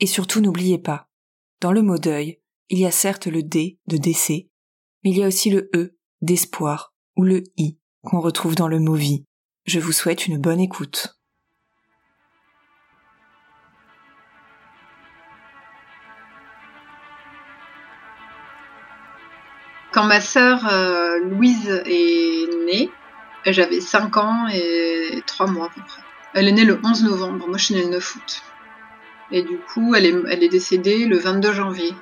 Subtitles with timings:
[0.00, 1.06] Et surtout n'oubliez pas,
[1.60, 4.48] dans le mot deuil, il y a certes le D de décès,
[5.04, 8.80] mais il y a aussi le E d'espoir ou le I qu'on retrouve dans le
[8.80, 9.26] mot vie.
[9.66, 11.20] Je vous souhaite une bonne écoute.
[19.92, 22.90] Quand ma sœur euh, Louise est née,
[23.44, 26.02] j'avais 5 ans et 3 mois à peu près.
[26.32, 28.42] Elle est née le 11 novembre, moi je suis née le 9 août.
[29.32, 31.94] Et du coup, elle est, elle est décédée le 22 janvier.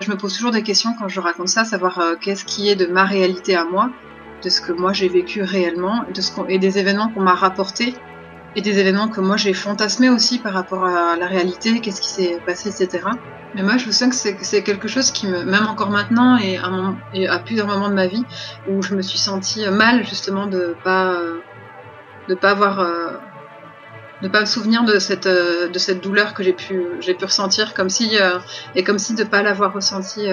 [0.00, 2.74] Je me pose toujours des questions quand je raconte ça, savoir euh, qu'est-ce qui est
[2.74, 3.90] de ma réalité à moi,
[4.42, 7.94] de ce que moi j'ai vécu réellement, de ce et des événements qu'on m'a rapportés
[8.56, 12.08] et des événements que moi j'ai fantasmés aussi par rapport à la réalité, qu'est-ce qui
[12.08, 13.04] s'est passé, etc.
[13.54, 17.38] Mais moi je sens que c'est quelque chose qui me, même encore maintenant et à,
[17.38, 18.24] plusieurs moments de ma vie,
[18.68, 21.16] où je me suis sentie mal justement de pas
[22.28, 23.12] de pas avoir euh,
[24.32, 27.74] pas me souvenir de cette euh, de cette douleur que j'ai pu j'ai pu ressentir
[27.74, 28.38] comme si euh,
[28.74, 30.28] et comme si de pas l'avoir ressenti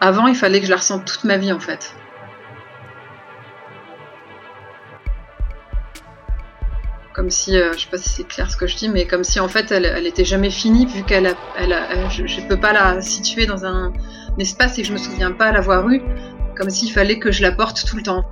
[0.00, 1.94] avant il fallait que je la ressente toute ma vie en fait
[7.12, 9.38] comme si, je sais pas si c'est clair ce que je dis, mais comme si
[9.38, 11.32] en fait elle, elle était jamais finie vu qu'elle
[12.10, 13.92] je, je, peux pas la situer dans un,
[14.38, 16.02] espace et que je me souviens pas l'avoir eue,
[16.56, 18.24] comme s'il fallait que je la porte tout le temps.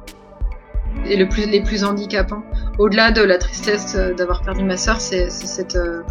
[1.06, 2.44] Et le plus, les plus handicapants,
[2.78, 6.02] au-delà de la tristesse euh, d'avoir perdu ma sœur, c'est cette, euh,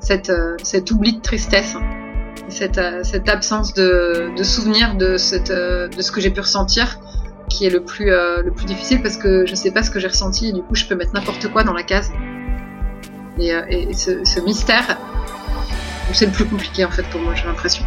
[0.00, 0.32] cette,
[0.62, 1.76] cet oubli de tristesse,
[2.48, 6.98] cette, cette absence de, de souvenir de, cette, de ce que j'ai pu ressentir
[7.52, 10.00] qui est le plus, euh, le plus difficile parce que je sais pas ce que
[10.00, 12.10] j'ai ressenti et du coup je peux mettre n'importe quoi dans la case.
[13.38, 14.98] Et, euh, et ce, ce, mystère,
[16.12, 17.84] c'est le plus compliqué en fait pour moi, j'ai l'impression.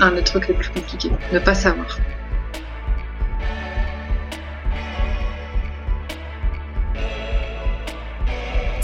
[0.00, 1.98] Un des trucs les plus compliqués, ne pas savoir.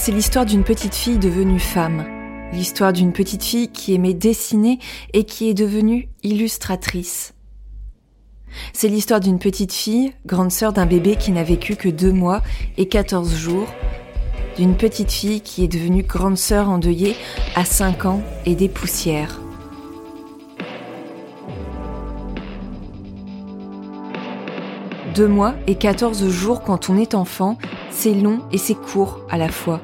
[0.03, 2.07] C'est l'histoire d'une petite fille devenue femme.
[2.55, 4.79] L'histoire d'une petite fille qui aimait dessiner
[5.13, 7.35] et qui est devenue illustratrice.
[8.73, 12.41] C'est l'histoire d'une petite fille, grande sœur d'un bébé qui n'a vécu que deux mois
[12.79, 13.69] et 14 jours,
[14.57, 17.15] d'une petite fille qui est devenue grande sœur endeuillée
[17.55, 19.39] à 5 ans et des poussières.
[25.15, 27.59] Deux mois et 14 jours quand on est enfant,
[27.91, 29.83] c'est long et c'est court à la fois.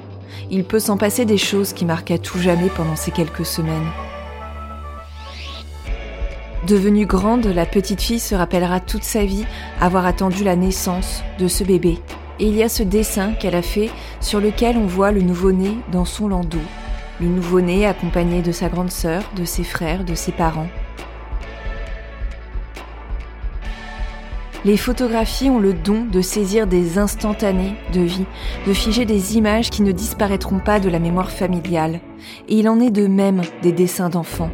[0.51, 3.91] Il peut s'en passer des choses qui marquent à tout jamais pendant ces quelques semaines.
[6.67, 9.45] Devenue grande, la petite fille se rappellera toute sa vie
[9.81, 11.99] avoir attendu la naissance de ce bébé.
[12.41, 15.77] Et il y a ce dessin qu'elle a fait sur lequel on voit le nouveau-né
[15.93, 16.59] dans son landau.
[17.21, 20.69] Le nouveau-né accompagné de sa grande sœur, de ses frères, de ses parents.
[24.67, 28.27] Les photographies ont le don de saisir des instantanés de vie,
[28.67, 32.01] de figer des images qui ne disparaîtront pas de la mémoire familiale.
[32.49, 34.51] Et il en est de même des dessins d'enfants.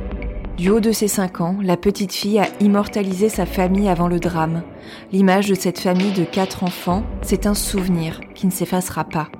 [0.58, 4.20] Du haut de ses cinq ans, la petite fille a immortalisé sa famille avant le
[4.20, 4.64] drame.
[5.12, 9.30] L'image de cette famille de quatre enfants, c'est un souvenir qui ne s'effacera pas.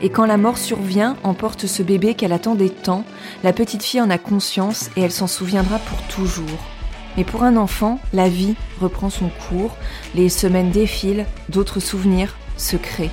[0.00, 3.04] Et quand la mort survient, emporte ce bébé qu'elle attendait tant,
[3.42, 6.44] la petite fille en a conscience et elle s'en souviendra pour toujours.
[7.16, 9.76] Mais pour un enfant, la vie reprend son cours,
[10.14, 13.10] les semaines défilent, d'autres souvenirs se créent.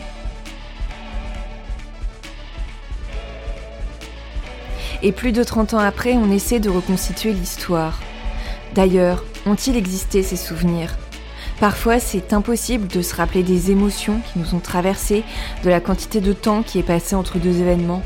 [5.01, 7.99] Et plus de 30 ans après, on essaie de reconstituer l'histoire.
[8.75, 10.95] D'ailleurs, ont-ils existé ces souvenirs?
[11.59, 15.23] Parfois, c'est impossible de se rappeler des émotions qui nous ont traversées,
[15.63, 18.03] de la quantité de temps qui est passé entre deux événements.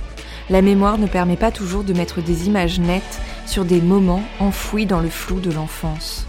[0.49, 4.85] La mémoire ne permet pas toujours de mettre des images nettes sur des moments enfouis
[4.85, 6.25] dans le flou de l'enfance.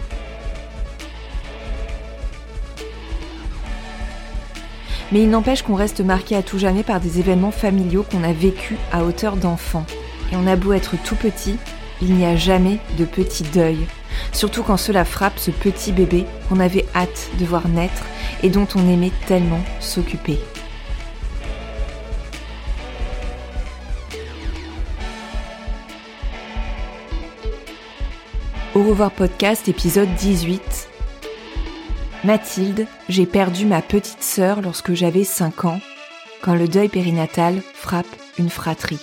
[5.13, 8.33] Mais il n'empêche qu'on reste marqué à tout jamais par des événements familiaux qu'on a
[8.33, 9.85] vécus à hauteur d'enfant.
[10.33, 11.57] Et on a beau être tout petit,
[12.01, 13.87] il n'y a jamais de petit deuil.
[14.33, 18.05] Surtout quand cela frappe ce petit bébé qu'on avait hâte de voir naître
[18.43, 20.39] et dont on aimait tellement s'occuper.
[28.75, 30.89] Au revoir podcast épisode 18.
[32.23, 35.81] Mathilde, j'ai perdu ma petite sœur lorsque j'avais 5 ans,
[36.41, 38.07] quand le deuil périnatal frappe
[38.39, 39.01] une fratrie.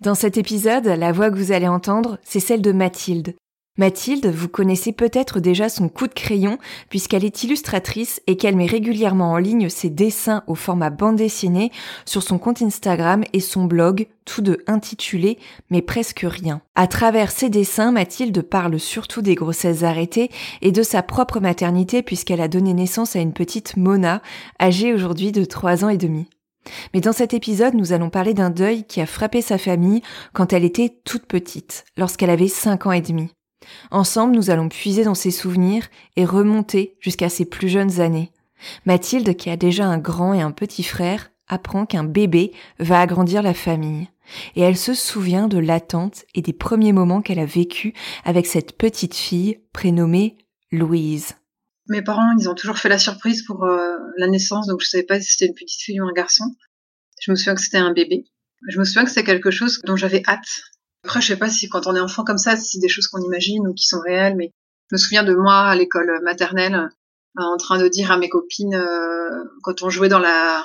[0.00, 3.34] Dans cet épisode, la voix que vous allez entendre, c'est celle de Mathilde.
[3.78, 6.58] Mathilde, vous connaissez peut-être déjà son coup de crayon
[6.88, 11.70] puisqu'elle est illustratrice et qu'elle met régulièrement en ligne ses dessins au format bande dessinée
[12.04, 15.38] sur son compte Instagram et son blog, tous deux intitulés
[15.70, 16.60] Mais presque rien.
[16.74, 20.30] À travers ses dessins, Mathilde parle surtout des grossesses arrêtées
[20.62, 24.22] et de sa propre maternité puisqu'elle a donné naissance à une petite Mona,
[24.60, 26.28] âgée aujourd'hui de 3 ans et demi.
[26.94, 30.02] Mais dans cet épisode, nous allons parler d'un deuil qui a frappé sa famille
[30.32, 33.30] quand elle était toute petite, lorsqu'elle avait 5 ans et demi.
[33.90, 35.86] Ensemble, nous allons puiser dans ses souvenirs
[36.16, 38.30] et remonter jusqu'à ses plus jeunes années.
[38.84, 43.42] Mathilde, qui a déjà un grand et un petit frère, apprend qu'un bébé va agrandir
[43.42, 44.08] la famille.
[44.56, 47.92] Et elle se souvient de l'attente et des premiers moments qu'elle a vécus
[48.24, 50.36] avec cette petite fille prénommée
[50.72, 51.36] Louise.
[51.88, 55.04] Mes parents, ils ont toujours fait la surprise pour euh, la naissance, donc je savais
[55.04, 56.44] pas si c'était une petite fille ou un garçon.
[57.20, 58.24] Je me souviens que c'était un bébé.
[58.68, 60.48] Je me souviens que c'était quelque chose dont j'avais hâte.
[61.04, 63.22] Après, je sais pas si quand on est enfant comme ça, c'est des choses qu'on
[63.22, 64.52] imagine ou qui sont réelles, mais
[64.90, 68.28] je me souviens de moi à l'école maternelle euh, en train de dire à mes
[68.28, 70.64] copines euh, quand on jouait dans la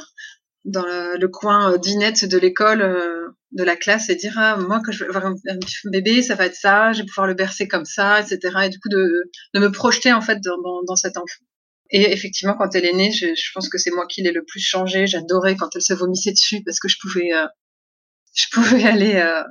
[0.65, 2.81] dans le, coin dinette de l'école
[3.51, 5.35] de la classe et dire ah, moi que je vais avoir un,
[5.85, 8.79] bébé ça va être ça je vais pouvoir le bercer comme ça etc et du
[8.79, 11.43] coup de, de me projeter en fait dans, dans, cet enfant.
[11.89, 14.43] Et effectivement quand elle est née je, je pense que c'est moi qui l'ai le
[14.45, 15.05] plus changé.
[15.07, 17.47] J'adorais quand elle se vomissait dessus parce que je pouvais euh,
[18.33, 19.43] je pouvais aller euh,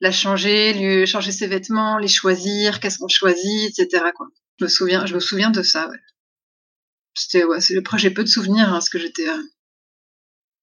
[0.00, 4.28] la changer lui changer ses vêtements les choisir qu'est-ce qu'on choisit etc quoi.
[4.58, 5.98] Je me souviens je me souviens de ça ouais.
[7.14, 9.42] c'était ouais après j'ai peu de souvenirs hein, parce que j'étais euh,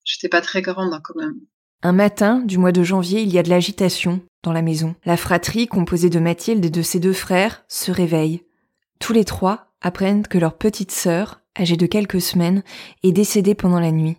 [0.03, 1.39] j'étais pas très grande hein, quand même
[1.83, 4.95] un matin du mois de janvier, il y a de l'agitation dans la maison.
[5.06, 8.44] La fratrie, composée de Mathilde et de ses deux frères, se réveille.
[9.00, 12.63] Tous les trois apprennent que leur petite sœur, âgée de quelques semaines,
[13.03, 14.18] est décédée pendant la nuit.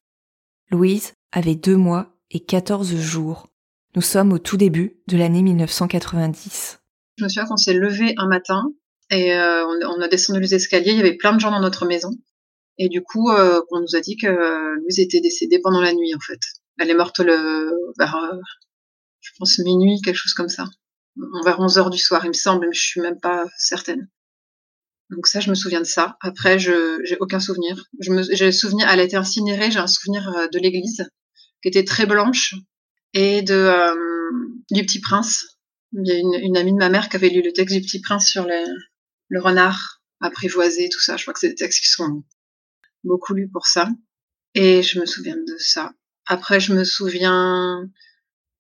[0.71, 3.49] Louise avait deux mois et quatorze jours.
[3.97, 6.79] Nous sommes au tout début de l'année 1990.
[7.17, 8.71] Je me souviens qu'on s'est levé un matin
[9.11, 10.93] et euh, on, a descendu les escaliers.
[10.93, 12.11] Il y avait plein de gens dans notre maison.
[12.77, 14.29] Et du coup, euh, on nous a dit que
[14.77, 16.39] Louise était décédée pendant la nuit, en fait.
[16.79, 18.37] Elle est morte le, vers, euh,
[19.21, 20.65] je pense, minuit, quelque chose comme ça.
[21.45, 24.09] Vers 11 heures du soir, il me semble, mais je suis même pas certaine.
[25.11, 26.17] Donc ça, je me souviens de ça.
[26.21, 27.83] Après, je j'ai aucun souvenir.
[28.01, 29.71] Je me, j'ai souvenir, elle a été incinérée.
[29.71, 31.09] J'ai un souvenir euh, de l'église
[31.63, 32.55] qui était très blanche
[33.15, 33.95] et de euh,
[34.71, 35.59] du Petit Prince.
[35.93, 38.01] Il y a une, amie de ma mère qui avait lu le texte du Petit
[38.01, 41.17] Prince sur le renard apprivoisé, tout ça.
[41.17, 42.23] Je crois que c'est des textes qui sont
[43.05, 43.89] beaucoup lus pour ça.
[44.55, 45.93] Et je me souviens de ça.
[46.29, 47.89] Après, je me souviens,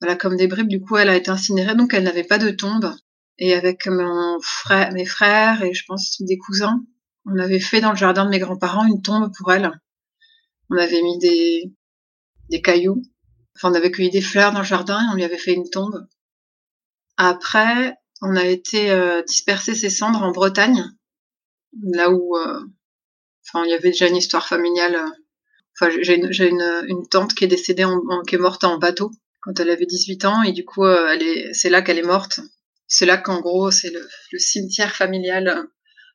[0.00, 2.50] voilà, comme des bribes, du coup, elle a été incinérée, donc elle n'avait pas de
[2.50, 2.94] tombe.
[3.38, 6.82] Et avec mon frère, mes frères et je pense des cousins,
[7.26, 9.70] on avait fait dans le jardin de mes grands-parents une tombe pour elle.
[10.70, 11.72] On avait mis des,
[12.48, 13.03] des cailloux.
[13.55, 15.69] Enfin, on avait cueilli des fleurs dans le jardin et on lui avait fait une
[15.69, 16.06] tombe.
[17.19, 20.84] Après, on a été euh, disperser ses cendres en Bretagne,
[21.82, 22.60] là où, euh,
[23.46, 25.10] enfin, il y avait déjà une histoire familiale euh,
[25.81, 29.70] Enfin, j'ai une, tante qui est décédée, en, qui est morte en bateau quand elle
[29.70, 31.17] avait 18 ans, et du coup, euh,
[31.53, 32.41] c'est là qu'elle est morte.
[32.89, 35.69] C'est là qu'en gros, c'est le, cimetière familial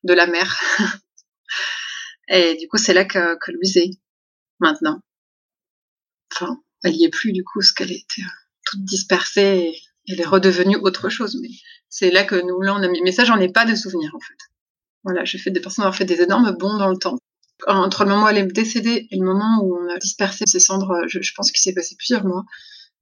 [0.03, 0.59] de la mère.
[2.27, 3.91] et du coup, c'est là que, que Louise est
[4.59, 4.99] maintenant.
[6.33, 8.23] Enfin, elle y est plus du coup, parce qu'elle était
[8.65, 9.71] toute dispersée
[10.07, 11.37] et elle est redevenue autre chose.
[11.41, 11.49] Mais
[11.87, 13.01] c'est là que nous, là, on a mis.
[13.01, 14.37] Mais ça, j'en ai pas de souvenir en fait.
[15.03, 17.17] Voilà, j'ai fait des personnes avoir fait des énormes bons dans le temps
[17.67, 20.59] entre le moment où elle est décédée et le moment où on a dispersé ses
[20.59, 22.43] cendres, je, pense qu'il s'est passé plusieurs mois.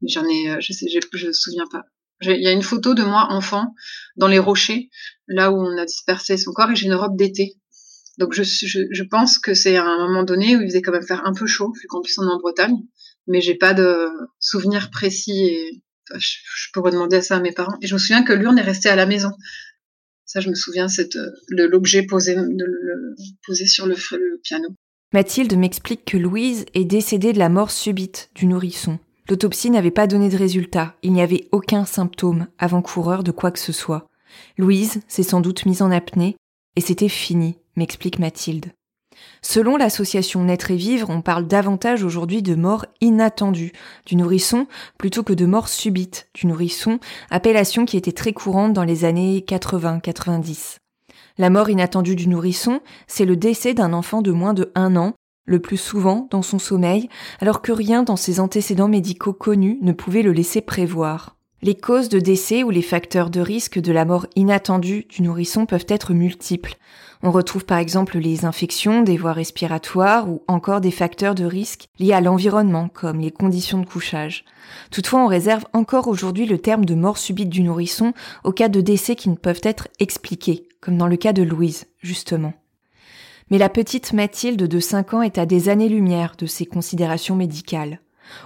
[0.01, 1.83] Mais j'en ai, euh, je sais, je me souviens pas.
[2.21, 3.73] Il y a une photo de moi enfant
[4.15, 4.89] dans les rochers,
[5.27, 7.55] là où on a dispersé son corps, et j'ai une robe d'été.
[8.19, 11.05] Donc je, je, pense que c'est à un moment donné où il faisait quand même
[11.05, 12.77] faire un peu chaud, vu qu'en plus on est en Bretagne.
[13.27, 15.81] Mais j'ai pas de souvenir précis
[16.17, 17.77] je, pourrais demander ça à mes parents.
[17.81, 19.31] Et je me souviens que l'urne est restée à la maison.
[20.31, 22.37] Ça, je me souviens, c'est euh, l'objet posé,
[23.45, 23.95] posé sur le,
[24.41, 24.69] piano.
[25.11, 28.97] Mathilde m'explique que Louise est décédée de la mort subite du nourrisson.
[29.27, 33.59] L'autopsie n'avait pas donné de résultat, il n'y avait aucun symptôme avant-coureur de quoi que
[33.59, 34.07] ce soit.
[34.57, 36.37] Louise s'est sans doute mise en apnée,
[36.77, 38.67] et c'était fini, m'explique Mathilde.
[39.41, 43.71] Selon l'association Naître et Vivre, on parle davantage aujourd'hui de mort inattendue
[44.05, 46.99] du nourrisson plutôt que de mort subite du nourrisson,
[47.29, 50.77] appellation qui était très courante dans les années 80-90.
[51.37, 55.13] La mort inattendue du nourrisson, c'est le décès d'un enfant de moins de un an,
[55.45, 57.09] le plus souvent dans son sommeil,
[57.39, 61.35] alors que rien dans ses antécédents médicaux connus ne pouvait le laisser prévoir.
[61.63, 65.67] Les causes de décès ou les facteurs de risque de la mort inattendue du nourrisson
[65.67, 66.75] peuvent être multiples.
[67.23, 71.87] On retrouve par exemple les infections des voies respiratoires ou encore des facteurs de risque
[71.99, 74.43] liés à l'environnement comme les conditions de couchage.
[74.89, 78.13] Toutefois, on réserve encore aujourd'hui le terme de mort subite du nourrisson
[78.43, 81.85] aux cas de décès qui ne peuvent être expliqués, comme dans le cas de Louise,
[81.99, 82.53] justement.
[83.51, 87.99] Mais la petite Mathilde de 5 ans est à des années-lumière de ces considérations médicales.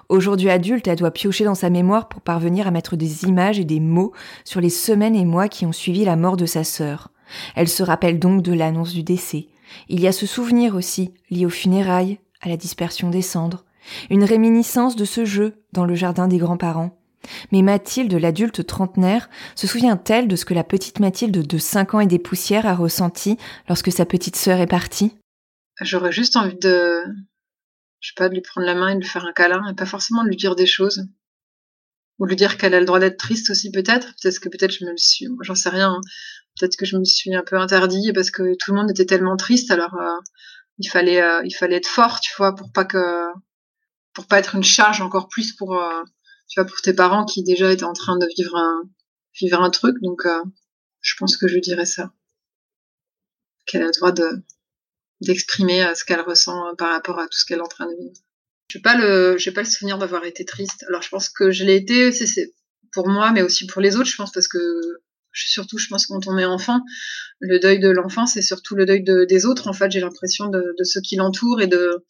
[0.10, 3.66] Aujourd'hui adulte, elle doit piocher dans sa mémoire pour parvenir à mettre des images et
[3.66, 4.12] des mots
[4.44, 7.12] sur les semaines et mois qui ont suivi la mort de sa sœur.
[7.56, 9.48] Elle se rappelle donc de l'annonce du décès.
[9.90, 13.66] Il y a ce souvenir aussi, lié aux funérailles, à la dispersion des cendres,
[14.10, 16.98] une réminiscence de ce jeu dans le jardin des grands-parents.
[17.52, 22.00] Mais Mathilde, l'adulte trentenaire, se souvient-elle de ce que la petite Mathilde de cinq ans
[22.00, 23.38] et des poussières a ressenti
[23.68, 25.18] lorsque sa petite sœur est partie?
[25.82, 27.02] J'aurais juste envie de,
[28.00, 29.76] je sais pas, de lui prendre la main et de lui faire un câlin, et
[29.76, 31.08] pas forcément de lui dire des choses.
[32.20, 34.14] Ou lui dire qu'elle a le droit d'être triste aussi, peut-être.
[34.22, 35.92] Peut-être que peut-être je me le suis, j'en sais rien.
[35.92, 36.02] Hein.
[36.58, 39.36] Peut-être que je me suis un peu interdit parce que tout le monde était tellement
[39.36, 40.20] triste, alors euh,
[40.78, 43.28] il fallait euh, il fallait être fort, tu vois, pour pas que
[44.14, 46.04] pour pas être une charge encore plus pour euh,
[46.48, 48.84] tu vois pour tes parents qui déjà étaient en train de vivre un
[49.40, 49.98] vivre un truc.
[50.02, 50.24] Donc
[51.02, 52.14] je pense que je dirais ça,
[53.66, 54.42] qu'elle a le droit de
[55.22, 58.16] d'exprimer ce qu'elle ressent par rapport à tout ce qu'elle est en train de vivre.
[58.70, 60.86] Je n'ai pas le pas le souvenir d'avoir été triste.
[60.88, 62.54] Alors je pense que je l'ai été, c'est
[62.94, 64.58] pour moi, mais aussi pour les autres, je pense parce que
[65.36, 66.82] surtout, je pense, quand on est enfant,
[67.40, 69.68] le deuil de l'enfant, c'est surtout le deuil des autres.
[69.68, 72.06] En fait, j'ai l'impression de, ceux qui l'entourent et de,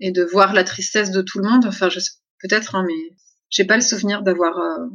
[0.00, 1.66] et de voir la tristesse de tout le monde.
[1.66, 1.88] Enfin,
[2.40, 3.16] peut-être, hein, mais
[3.50, 4.86] j'ai pas le souvenir d'avoir euh,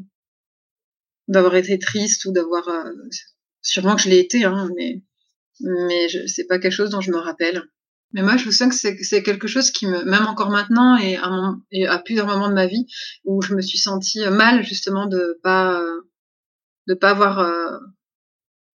[1.28, 2.68] d'avoir été triste ou d'avoir.
[2.68, 2.92] Euh,
[3.62, 5.04] sûrement que je l'ai été, hein, mais
[5.62, 7.64] mais c'est pas quelque chose dont je me rappelle.
[8.14, 12.00] Mais moi, je sens que c'est quelque chose qui me, même encore maintenant et à,
[12.00, 12.88] plusieurs moments de ma vie,
[13.24, 15.84] où je me suis sentie mal justement de pas
[16.88, 17.78] de pas avoir euh,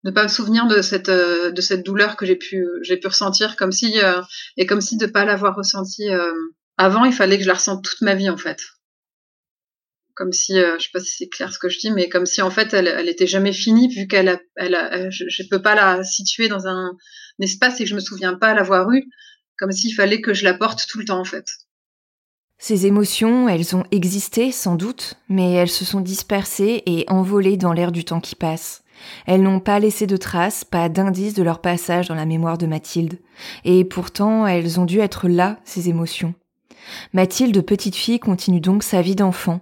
[0.05, 3.07] de pas me souvenir de cette euh, de cette douleur que j'ai pu j'ai pu
[3.07, 4.21] ressentir comme si euh,
[4.57, 6.09] et comme si de pas l'avoir ressenti
[6.77, 8.61] avant il fallait que je la ressente toute ma vie en fait.
[10.15, 12.43] Comme si je sais pas si c'est clair ce que je dis mais comme si
[12.43, 16.05] en fait elle, elle était jamais finie vu qu'elle elle, je, je, peux pas la
[16.05, 16.97] situer dans un, un,
[17.41, 19.05] espace et que je me souviens pas l'avoir eue
[19.57, 21.47] comme s'il fallait que je la porte tout le temps en fait
[22.65, 27.73] ces émotions, elles ont existé sans doute, mais elles se sont dispersées et envolées dans
[27.73, 28.85] l'air du temps qui passe.
[29.27, 32.69] Elles n'ont pas laissé de traces, pas d'indices de leur passage dans la mémoire de
[32.69, 33.19] Mathilde.
[33.65, 36.35] Et pourtant, elles ont dû être là, ces émotions.
[37.13, 39.59] Mathilde, petite fille, continue donc sa vie d'enfant.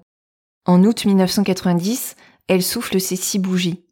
[0.66, 2.16] En août 1990,
[2.48, 3.82] elle souffle ses six bougies.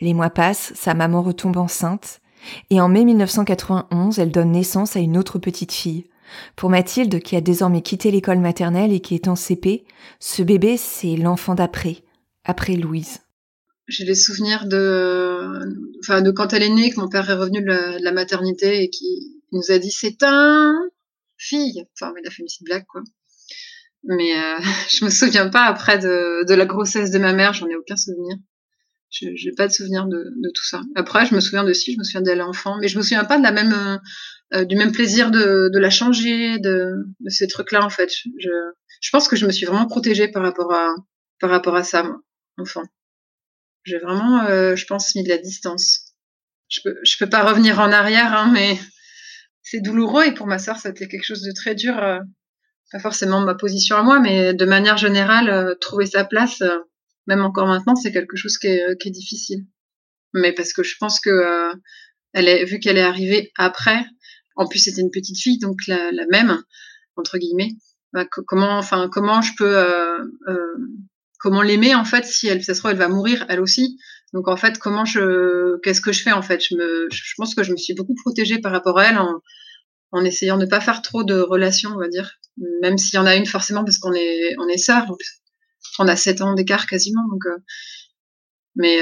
[0.00, 2.20] Les mois passent, sa maman retombe enceinte,
[2.70, 6.04] et en mai 1991, elle donne naissance à une autre petite fille.
[6.56, 9.84] Pour Mathilde, qui a désormais quitté l'école maternelle et qui est en CP,
[10.20, 11.98] ce bébé, c'est l'enfant d'après,
[12.44, 13.20] après Louise.
[13.88, 15.58] J'ai des souvenirs de,
[16.00, 18.90] enfin, de quand elle est née, que mon père est revenu de la, maternité et
[18.90, 20.72] qui nous a dit c'est un
[21.36, 21.84] fille.
[21.94, 23.02] Enfin, il a fait une blague, quoi.
[24.04, 24.58] Mais euh,
[24.88, 27.96] je me souviens pas après de, de la grossesse de ma mère, j'en ai aucun
[27.96, 28.36] souvenir.
[29.10, 30.80] Je n'ai pas de souvenir de, de, tout ça.
[30.94, 33.24] Après, je me souviens de si, je me souviens d'elle enfant, mais je me souviens
[33.24, 34.00] pas de la même
[34.54, 38.10] euh, du même plaisir de, de la changer, de, de ces trucs-là en fait.
[38.10, 38.50] Je,
[39.00, 40.94] je pense que je me suis vraiment protégée par rapport à
[41.40, 42.20] par rapport à ça, moi,
[42.58, 42.84] enfant.
[43.84, 46.14] J'ai vraiment, euh, je pense, mis de la distance.
[46.68, 48.78] Je peux je peux pas revenir en arrière, hein, mais
[49.62, 51.98] c'est douloureux et pour ma sœur, c'était quelque chose de très dur.
[51.98, 52.20] Euh,
[52.92, 56.62] pas forcément ma position à moi, mais de manière générale, euh, trouver sa place,
[57.26, 59.64] même encore maintenant, c'est quelque chose qui est, qui est difficile.
[60.34, 61.72] Mais parce que je pense que
[62.34, 64.04] elle est, vu qu'elle est arrivée après,
[64.56, 66.62] en plus, c'était une petite fille, donc la, même
[67.16, 67.72] entre guillemets.
[68.12, 70.18] Bah, comment, enfin, comment je peux, euh,
[70.48, 70.76] euh,
[71.38, 73.98] comment l'aimer en fait si elle, ça se trouve, elle va mourir elle aussi.
[74.34, 76.62] Donc en fait, comment je, qu'est-ce que je fais en fait?
[76.62, 80.24] Je me, je pense que je me suis beaucoup protégée par rapport à elle en,
[80.24, 82.38] essayant de ne pas faire trop de relations, on va dire.
[82.82, 85.06] Même s'il y en a une forcément parce qu'on est, on est sœurs,
[85.98, 87.46] on a sept ans d'écart quasiment, donc.
[87.46, 87.58] Euh,
[88.74, 89.00] mais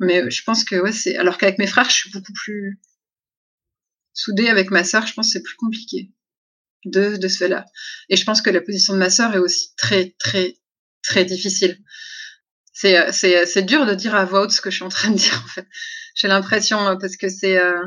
[0.00, 2.80] mais je pense que ouais, c'est alors qu'avec mes frères, je suis beaucoup plus
[4.16, 6.10] soudée avec ma sœur, je pense que c'est plus compliqué
[6.84, 7.64] de, de ce fait-là.
[8.08, 10.56] Et je pense que la position de ma sœur est aussi très, très,
[11.02, 11.78] très difficile.
[12.72, 14.88] C'est, euh, c'est, c'est dur de dire à voix haute ce que je suis en
[14.88, 15.66] train de dire, en fait.
[16.14, 17.86] J'ai l'impression, euh, parce que c'est, euh,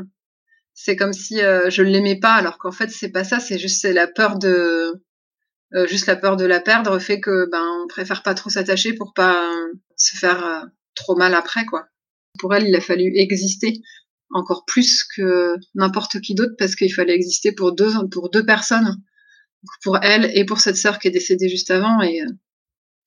[0.82, 3.82] c'est comme si euh, je l'aimais pas, alors qu'en fait c'est pas ça, c'est juste
[3.82, 5.02] c'est la peur de
[5.74, 8.94] euh, juste la peur de la perdre fait que ben on préfère pas trop s'attacher
[8.94, 9.46] pour pas
[9.96, 11.88] se faire trop mal après quoi.
[12.38, 13.82] Pour elle, il a fallu exister
[14.32, 19.02] encore plus que n'importe qui d'autre parce qu'il fallait exister pour deux pour deux personnes,
[19.82, 22.22] pour elle et pour cette sœur qui est décédée juste avant et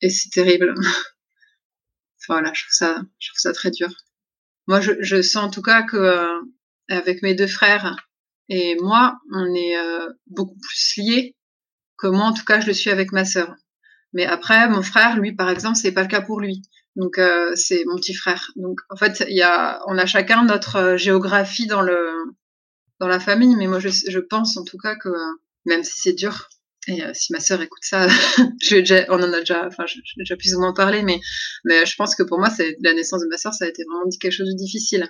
[0.01, 0.73] et c'est terrible.
[2.27, 3.89] voilà, je trouve ça je trouve ça très dur.
[4.67, 6.41] Moi, je, je sens en tout cas que
[6.89, 7.95] avec mes deux frères
[8.49, 11.35] et moi, on est euh, beaucoup plus liés
[11.97, 13.55] que moi, en tout cas, je le suis avec ma sœur.
[14.13, 16.61] Mais après, mon frère, lui, par exemple, c'est pas le cas pour lui.
[16.95, 18.51] Donc, euh, c'est mon petit frère.
[18.55, 22.11] Donc, en fait, il y a, on a chacun notre euh, géographie dans le,
[22.99, 23.55] dans la famille.
[23.55, 25.09] Mais moi, je, pense en tout cas que,
[25.65, 26.49] même si c'est dur,
[26.87, 28.07] et si ma sœur écoute ça,
[28.61, 31.19] je déjà, on en a déjà, enfin, j'ai déjà plus ou moins parlé, mais,
[31.63, 33.83] mais je pense que pour moi, c'est la naissance de ma sœur, ça a été
[33.89, 35.09] vraiment quelque chose de difficile.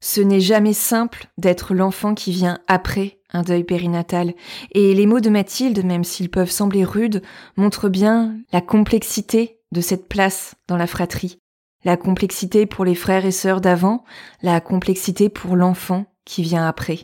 [0.00, 4.32] Ce n'est jamais simple d'être l'enfant qui vient après un deuil périnatal,
[4.72, 7.20] et les mots de Mathilde, même s'ils peuvent sembler rudes,
[7.56, 11.38] montrent bien la complexité de cette place dans la fratrie.
[11.84, 14.04] La complexité pour les frères et sœurs d'avant,
[14.42, 17.00] la complexité pour l'enfant qui vient après.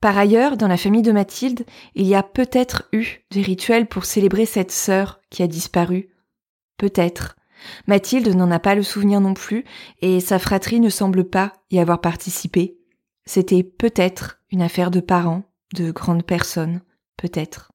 [0.00, 4.04] Par ailleurs, dans la famille de Mathilde, il y a peut-être eu des rituels pour
[4.04, 6.08] célébrer cette sœur qui a disparu.
[6.76, 7.36] Peut-être.
[7.86, 9.64] Mathilde n'en a pas le souvenir non plus,
[10.00, 12.76] et sa fratrie ne semble pas y avoir participé.
[13.24, 15.44] C'était peut-être une affaire de parents,
[15.74, 16.80] de grandes personnes,
[17.16, 17.71] peut-être.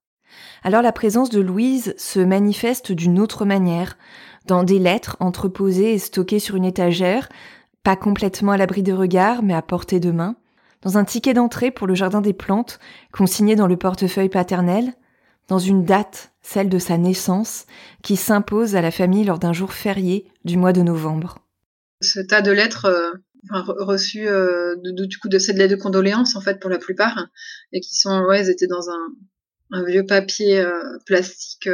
[0.64, 3.98] Alors la présence de Louise se manifeste d'une autre manière,
[4.46, 7.30] dans des lettres entreposées et stockées sur une étagère,
[7.84, 10.36] pas complètement à l'abri de regard, mais à portée de main,
[10.82, 12.80] dans un ticket d'entrée pour le jardin des plantes,
[13.12, 14.94] consigné dans le portefeuille paternel,
[15.48, 17.66] dans une date, celle de sa naissance,
[18.04, 21.40] qui s'impose à la famille lors d'un jour férié du mois de novembre.
[22.02, 23.12] Ce tas de lettres euh,
[23.52, 27.28] reçues euh, de, du coup de cette lettre de condoléances en fait pour la plupart
[27.72, 29.08] et qui sont ouais elles étaient dans un,
[29.72, 31.70] un vieux papier euh, plastique,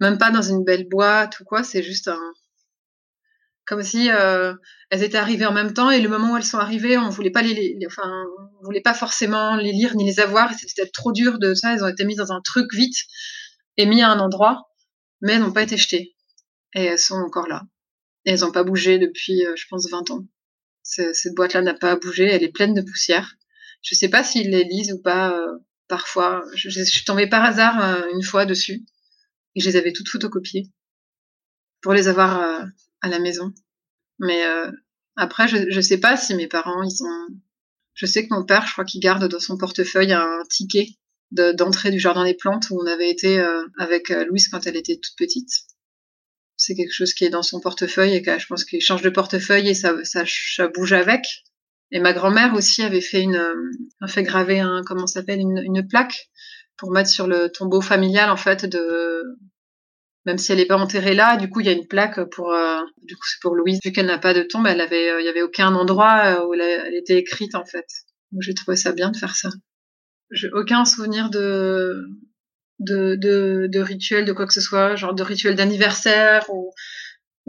[0.00, 2.32] même pas dans une belle boîte ou quoi, c'est juste un,
[3.70, 4.52] comme si euh,
[4.90, 7.30] elles étaient arrivées en même temps et le moment où elles sont arrivées, on voulait
[7.30, 8.24] pas les, enfin,
[8.60, 10.52] on voulait pas forcément les lire ni les avoir.
[10.54, 11.72] C'était trop dur de ça.
[11.72, 12.96] Elles ont été mises dans un truc vite
[13.76, 14.70] et mis à un endroit,
[15.20, 16.16] mais elles n'ont pas été jetées
[16.74, 17.62] et elles sont encore là.
[18.24, 20.26] Et elles n'ont pas bougé depuis, euh, je pense, 20 ans.
[20.82, 22.24] Cette boîte-là n'a pas bougé.
[22.24, 23.36] Elle est pleine de poussière.
[23.82, 25.40] Je sais pas s'ils les lisent ou pas.
[25.90, 28.84] Euh, parfois, je, suis tombée par hasard une fois dessus
[29.54, 30.68] et je les avais toutes photocopiées
[31.82, 32.70] pour les avoir
[33.02, 33.52] à la maison.
[34.18, 34.70] Mais euh,
[35.16, 37.26] après, je, je sais pas si mes parents, ils ont.
[37.94, 40.88] Je sais que mon père, je crois qu'il garde dans son portefeuille un ticket
[41.32, 44.76] d'entrée du jardin des plantes où on avait été euh, avec euh, Louise quand elle
[44.76, 45.50] était toute petite.
[46.56, 49.10] C'est quelque chose qui est dans son portefeuille et que je pense qu'il change de
[49.10, 50.24] portefeuille et ça, ça
[50.68, 51.22] bouge avec.
[51.92, 53.42] Et ma grand-mère aussi avait fait une,
[54.00, 56.30] a fait graver un, comment s'appelle, une, plaque
[56.76, 59.24] pour mettre sur le tombeau familial en fait de
[60.26, 62.52] même si elle n'est pas enterrée là, du coup il y a une plaque pour
[62.52, 65.20] euh, du coup c'est pour Louise vu qu'elle n'a pas de tombe, elle avait euh,
[65.20, 67.86] il y avait aucun endroit euh, où elle, était écrite en fait.
[68.32, 69.48] Donc j'ai trouvé ça bien de faire ça.
[70.30, 72.06] J'ai aucun souvenir de
[72.78, 76.72] de, de de rituel de quoi que ce soit, genre de rituel d'anniversaire ou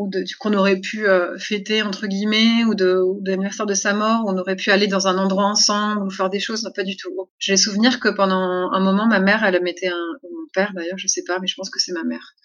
[0.01, 0.09] ou
[0.39, 1.05] qu'on aurait pu
[1.37, 5.17] fêter entre guillemets ou de d'anniversaire de sa mort, on aurait pu aller dans un
[5.17, 7.09] endroit ensemble ou faire des choses, non pas du tout.
[7.39, 11.07] J'ai souvenir que pendant un moment ma mère elle mettait un mon père d'ailleurs, je
[11.07, 12.35] sais pas, mais je pense que c'est ma mère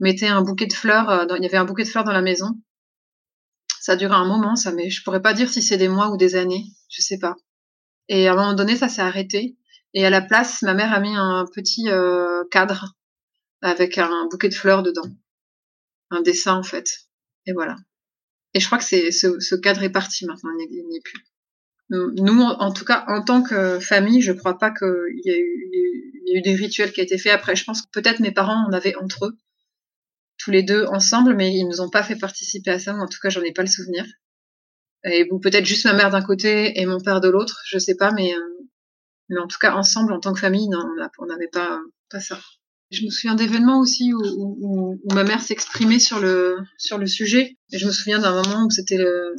[0.00, 1.10] mettait un bouquet de fleurs.
[1.10, 2.60] Euh, il y avait un bouquet de fleurs dans la maison.
[3.80, 6.10] Ça a duré un moment, ça, mais je pourrais pas dire si c'est des mois
[6.10, 6.64] ou des années.
[6.88, 7.36] Je sais pas.
[8.08, 9.56] Et à un moment donné, ça s'est arrêté.
[9.94, 12.94] Et à la place, ma mère a mis un petit euh, cadre
[13.62, 15.08] avec un bouquet de fleurs dedans.
[16.10, 16.88] Un dessin, en fait.
[17.46, 17.76] Et voilà.
[18.54, 21.24] Et je crois que c'est ce, cadre est parti maintenant, il n'y est plus.
[21.90, 26.38] Nous, en tout cas, en tant que famille, je crois pas qu'il y, y, a
[26.38, 27.32] eu des rituels qui ont été faits.
[27.32, 29.38] Après, je pense que peut-être mes parents en avaient entre eux
[30.38, 32.94] tous les deux ensemble, mais ils nous ont pas fait participer à ça.
[32.94, 34.04] en tout cas, j'en ai pas le souvenir.
[35.04, 37.96] Et ou peut-être juste ma mère d'un côté et mon père de l'autre, je sais
[37.96, 38.68] pas, mais, euh,
[39.28, 40.84] mais en tout cas ensemble en tant que famille, non,
[41.18, 42.38] on n'avait pas pas ça.
[42.90, 47.06] Je me souviens d'événements aussi où, où, où, ma mère s'exprimait sur le sur le
[47.06, 47.56] sujet.
[47.72, 49.34] Et je me souviens d'un moment où c'était le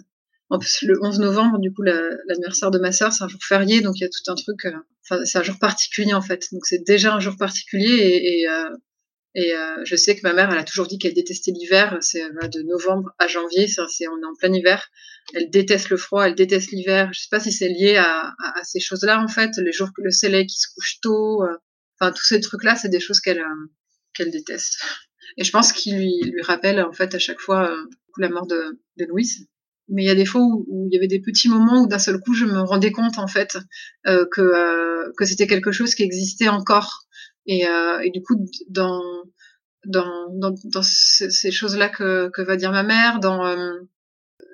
[0.82, 4.04] le 11 novembre, du coup, l'anniversaire de ma sœur, c'est un jour férié, donc il
[4.04, 4.66] y a tout un truc.
[4.66, 4.72] Euh,
[5.04, 6.48] enfin, c'est un jour particulier en fait.
[6.52, 8.70] Donc c'est déjà un jour particulier et, et euh,
[9.36, 11.96] et euh, je sais que ma mère, elle a toujours dit qu'elle détestait l'hiver.
[12.02, 14.90] C'est de novembre à janvier, c'est on est en plein hiver.
[15.36, 17.12] Elle déteste le froid, elle déteste l'hiver.
[17.14, 19.52] Je sais pas si c'est lié à, à, à ces choses-là en fait.
[19.58, 21.56] Les jours que le soleil qui se couche tôt, euh,
[22.00, 23.72] enfin tous ces trucs-là, c'est des choses qu'elle euh,
[24.14, 24.80] qu'elle déteste.
[25.38, 27.70] Et je pense qu'il lui, lui rappelle en fait à chaque fois
[28.20, 29.48] la mort de, de Louise.
[29.90, 32.00] mais il y a des fois où, il y avait des petits moments où d'un
[32.00, 33.58] seul coup je me rendais compte en fait
[34.08, 37.04] euh, que euh, que c'était quelque chose qui existait encore
[37.46, 38.36] et, euh, et du coup
[38.70, 39.02] dans
[39.86, 43.74] dans dans, dans ces choses là que, que va dire ma mère dans euh,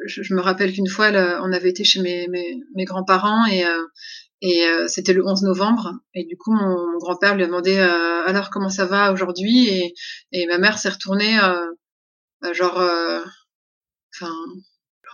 [0.06, 1.10] je, je, me rappelle qu'une fois
[1.41, 3.63] on avait été chez mes mes, mes grands-parents et
[4.43, 8.49] euh, et c'était le 11 novembre et du coup mon, grand-père lui a demandé alors
[8.49, 9.69] comment ça va aujourd'hui?
[9.69, 9.93] Et
[10.32, 11.38] et ma mère s'est retournée
[12.53, 12.77] genre
[14.15, 14.34] enfin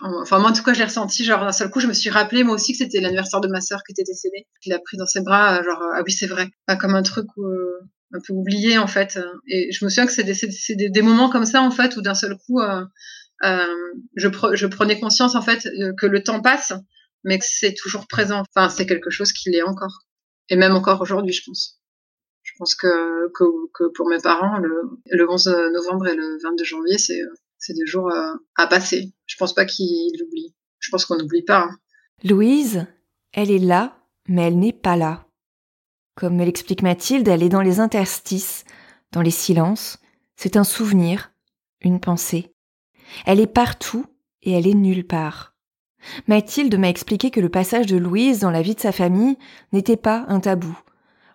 [0.02, 1.24] Enfin, moi, en tout cas, je l'ai ressenti.
[1.24, 3.60] Genre, d'un seul coup, je me suis rappelé, moi aussi, que c'était l'anniversaire de ma
[3.60, 4.46] sœur qui était décédée.
[4.64, 6.48] Il l'a pris dans ses bras, euh, genre, ah oui, c'est vrai.
[6.66, 7.80] Pas comme un truc euh,
[8.14, 9.18] un peu oublié, en fait.
[9.46, 10.34] Et je me souviens que c'est des,
[10.76, 12.84] des, des, moments comme ça, en fait, où d'un seul coup, euh,
[13.44, 13.66] euh
[14.16, 16.72] je, je, prenais conscience, en fait, que le temps passe,
[17.24, 18.42] mais que c'est toujours présent.
[18.54, 20.00] Enfin, c'est quelque chose qui l'est encore.
[20.48, 21.80] Et même encore aujourd'hui, je pense.
[22.42, 26.98] Je pense que, que, pour mes parents, le, le 11 novembre et le 22 janvier,
[26.98, 27.20] c'est
[27.60, 29.12] c'est des jours euh, à passer.
[29.26, 30.54] Je pense pas qu'il l'oublie.
[30.78, 31.60] Je pense qu'on n'oublie pas.
[31.60, 31.78] Hein.
[32.24, 32.86] Louise,
[33.32, 35.26] elle est là, mais elle n'est pas là.
[36.16, 38.64] Comme me l'explique Mathilde, elle est dans les interstices,
[39.12, 39.98] dans les silences.
[40.36, 41.32] C'est un souvenir,
[41.82, 42.54] une pensée.
[43.26, 44.06] Elle est partout
[44.42, 45.49] et elle est nulle part.
[46.26, 49.36] Mathilde m'a expliqué que le passage de Louise dans la vie de sa famille
[49.72, 50.78] n'était pas un tabou.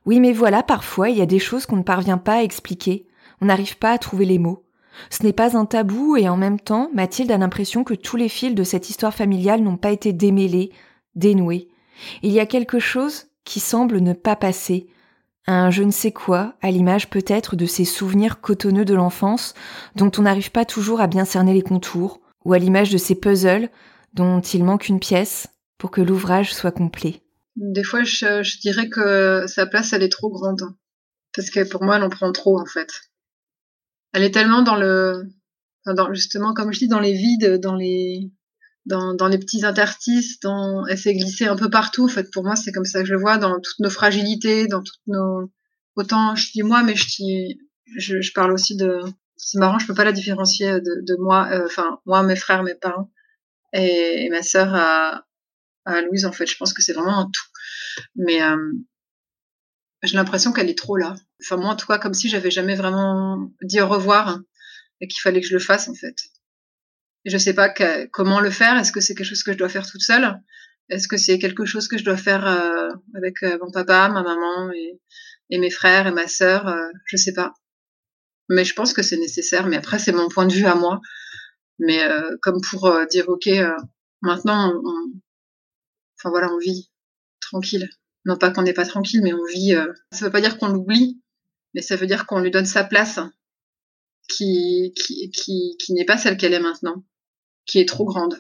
[0.05, 3.05] Oui, mais voilà, parfois il y a des choses qu'on ne parvient pas à expliquer.
[3.41, 4.63] On n'arrive pas à trouver les mots.
[5.09, 8.29] Ce n'est pas un tabou et en même temps, Mathilde a l'impression que tous les
[8.29, 10.71] fils de cette histoire familiale n'ont pas été démêlés,
[11.15, 11.67] dénoués.
[12.23, 14.87] Il y a quelque chose qui semble ne pas passer,
[15.47, 19.53] un je ne sais quoi, à l'image peut-être de ces souvenirs cotonneux de l'enfance
[19.95, 23.15] dont on n'arrive pas toujours à bien cerner les contours, ou à l'image de ces
[23.15, 23.69] puzzles
[24.15, 25.47] dont il manque une pièce
[25.77, 27.21] pour que l'ouvrage soit complet.
[27.55, 30.61] Des fois, je, je, dirais que sa place, elle est trop grande.
[31.35, 32.89] Parce que pour moi, elle en prend trop, en fait
[34.15, 35.25] elle est tellement dans le,
[36.13, 38.31] justement, comme je dis, dans les vides, dans les,
[38.85, 42.05] dans, dans les petits interstices, dans, elle s'est glissée un peu partout.
[42.05, 44.67] En fait, pour moi, c'est comme ça que je le vois, dans toutes nos fragilités,
[44.67, 45.51] dans toutes nos,
[45.97, 47.59] autant je dis moi, mais je dis,
[47.97, 49.01] je, je parle aussi de,
[49.35, 52.63] c'est marrant, je peux pas la différencier de, de moi, euh, enfin, moi, mes frères,
[52.63, 53.11] mes parents,
[53.75, 55.25] et, ma sœur à,
[56.01, 57.45] Louise, en fait, je pense que c'est vraiment un tout.
[58.15, 58.73] Mais, euh,
[60.03, 61.15] j'ai l'impression qu'elle est trop là.
[61.41, 64.39] Enfin, moi, en tout cas, comme si j'avais jamais vraiment dit au revoir
[65.01, 66.15] et qu'il fallait que je le fasse, en fait.
[67.25, 67.73] Et je sais pas
[68.11, 68.77] comment le faire.
[68.77, 70.39] Est-ce que c'est quelque chose que je dois faire toute seule?
[70.89, 74.21] Est-ce que c'est quelque chose que je dois faire euh, avec euh, mon papa, ma
[74.21, 76.73] maman et, mes frères et ma sœur?
[77.05, 77.53] Je sais pas.
[78.49, 79.67] Mais je pense que c'est nécessaire.
[79.67, 81.01] Mais après, c'est mon point de vue à moi.
[81.79, 83.49] Mais euh, comme pour dire, ok,
[84.21, 85.11] maintenant, on,
[86.17, 86.91] enfin voilà, on vit
[87.41, 87.89] tranquille
[88.25, 89.75] non pas qu'on n'est pas tranquille, mais on vit.
[89.75, 91.21] Euh, ça veut pas dire qu'on l'oublie,
[91.73, 93.19] mais ça veut dire qu'on lui donne sa place,
[94.27, 97.03] qui qui qui, qui n'est pas celle qu'elle est maintenant,
[97.65, 98.39] qui est trop grande.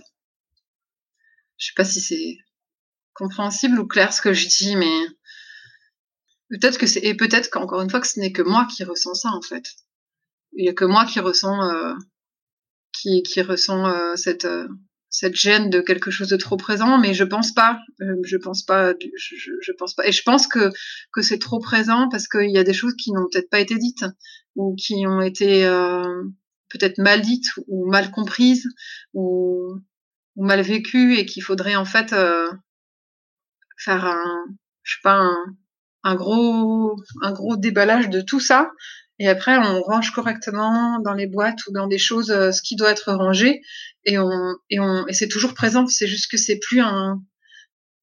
[1.57, 2.37] Je sais pas si c'est
[3.13, 5.07] compréhensible ou clair ce que je dis, mais
[6.49, 9.13] peut-être que c'est et peut-être qu'encore une fois que ce n'est que moi qui ressens
[9.13, 9.63] ça en fait.
[10.53, 11.93] Il y a que moi qui ressens euh,
[13.01, 14.67] qui qui ressent euh, cette euh,
[15.15, 18.63] cette gêne de quelque chose de trop présent, mais je pense pas, euh, je pense
[18.63, 20.71] pas, je, je, pense pas, et je pense que
[21.13, 23.77] que c'est trop présent parce qu'il y a des choses qui n'ont peut-être pas été
[23.77, 24.03] dites
[24.55, 26.23] ou qui ont été euh,
[26.69, 28.67] peut-être mal dites ou mal comprises
[29.13, 29.75] ou,
[30.35, 32.51] ou mal vécues et qu'il faudrait en fait euh,
[33.77, 34.45] faire un,
[34.83, 35.45] je sais pas, un,
[36.03, 38.71] un gros un gros déballage de tout ça
[39.17, 42.75] et après, on range correctement dans les boîtes ou dans des choses euh, ce qui
[42.75, 43.61] doit être rangé.
[44.03, 44.29] Et on
[44.69, 45.87] et on et c'est toujours présent.
[45.87, 47.21] C'est juste que c'est plus un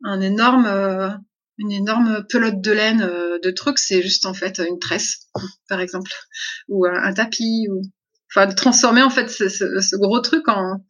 [0.04, 1.10] un énorme euh,
[1.58, 3.78] une énorme pelote de laine euh, de trucs.
[3.78, 5.28] C'est juste en fait une tresse,
[5.68, 6.10] par exemple,
[6.68, 7.82] ou un, tapis, ou
[8.30, 10.82] enfin de transformer en fait ce, ce, ce, gros truc en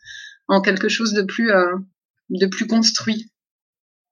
[0.48, 1.50] en quelque chose de plus
[2.30, 3.32] de plus construit.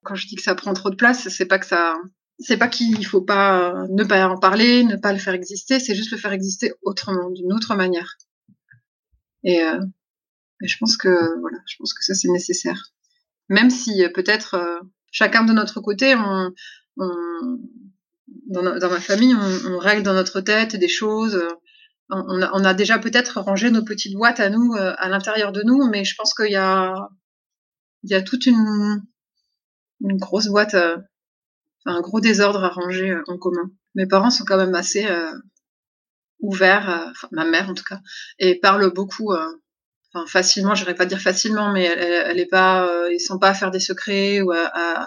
[0.02, 1.94] Quand je dis que ça prend trop de place, c'est pas que ça
[2.40, 5.94] c'est pas qu'il faut pas ne pas en parler, ne pas le faire exister, c'est
[5.94, 8.16] juste le faire exister autrement, d'une autre manière.
[9.44, 9.80] Et, euh,
[10.62, 12.92] je pense que voilà, je pense que ça c'est nécessaire.
[13.48, 16.52] Même si euh, peut-être euh, chacun de notre côté, dans,
[18.46, 21.42] dans, ma famille, on, on, règle dans notre tête des choses.
[22.10, 25.62] On a, on a déjà peut-être rangé nos petites boîtes à nous, à l'intérieur de
[25.62, 27.08] nous, mais je pense qu'il y a,
[28.02, 29.02] il y a toute une,
[30.00, 30.74] une grosse boîte
[31.86, 33.70] un gros désordre à ranger euh, en commun.
[33.94, 35.32] Mes parents sont quand même assez euh,
[36.40, 38.00] ouverts, euh, enfin ma mère en tout cas,
[38.38, 39.32] et parle beaucoup.
[40.12, 43.54] Enfin, facilement, j'aurais pas dire facilement, mais elle, elle, est pas, ils sont pas à
[43.54, 45.06] faire des secrets ou à, à,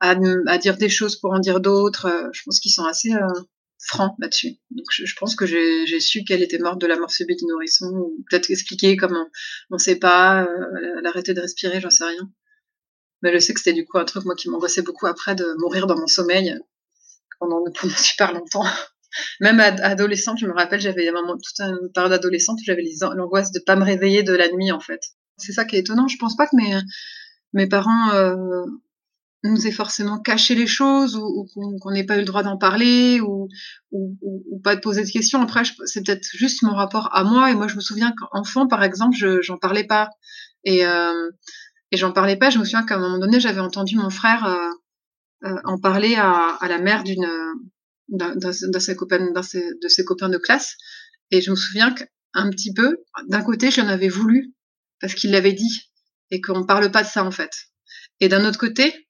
[0.00, 2.30] à, dire des choses pour en dire d'autres.
[2.32, 3.10] je pense qu'ils sont assez
[3.84, 4.56] franc là-dessus.
[4.70, 7.86] Donc je, pense que j'ai su qu'elle était morte de la mort subite du nourrisson,
[7.86, 9.28] ou peut-être expliquer comment
[9.70, 12.30] on ne sait pas, euh, elle arrêtait de respirer, j'en sais rien.
[13.24, 15.56] Mais je sais que c'était du coup un truc moi qui m'angoissait beaucoup après de
[15.58, 16.56] mourir dans mon sommeil
[17.40, 17.64] pendant,
[17.96, 18.66] super longtemps.
[19.40, 22.84] Même adolescente, je me rappelle, j'avais toute une période adolescente où j'avais
[23.16, 25.00] l'angoisse de pas me réveiller de la nuit en fait.
[25.38, 26.06] C'est ça qui est étonnant.
[26.06, 26.78] Je pense pas que mes
[27.54, 28.64] mes parents euh,
[29.42, 31.48] nous aient forcément caché les choses ou,
[31.80, 33.48] qu'on n'ait pas eu le droit d'en parler ou,
[33.92, 35.40] ou, ou, pas de poser de questions.
[35.40, 37.50] Après, c'est peut-être juste mon rapport à moi.
[37.50, 40.10] Et moi, je me souviens qu'enfant, par exemple, je j'en parlais pas.
[40.64, 41.30] Et, euh,
[41.94, 42.50] et j'en parlais pas.
[42.50, 46.16] Je me souviens qu'à un moment donné, j'avais entendu mon frère euh, euh en parler
[46.16, 47.28] à, la mère d'une
[48.08, 50.76] d'un de ses copains de classe.
[51.30, 54.52] Et je me souviens qu'un petit peu, d'un côté, j'en avais voulu
[55.00, 55.92] parce qu'il l'avait dit
[56.32, 57.52] et qu'on parle pas de ça en fait.
[58.18, 59.06] Et d'un autre côté,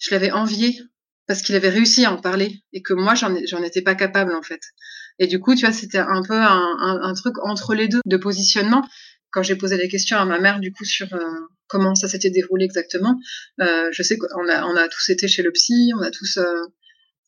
[0.00, 0.80] je l'avais envié
[1.26, 4.42] parce qu'il avait réussi à en parler et que moi j'en étais pas capable en
[4.42, 4.62] fait.
[5.18, 8.88] Et du coup, tu vois, c'était un peu un, truc entre les deux de positionnement.
[9.30, 11.20] Quand j'ai posé des questions à ma mère du coup sur euh,
[11.72, 13.18] comment ça s'était déroulé exactement,
[13.60, 16.62] euh, je sais qu'on a tous été chez le psy, on a tous euh,